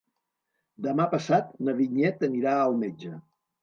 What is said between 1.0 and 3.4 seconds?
passat na Vinyet anirà al metge.